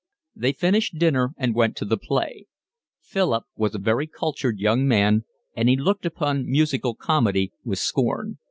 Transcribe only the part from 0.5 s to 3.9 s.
finished dinner and went to the play. Philip was a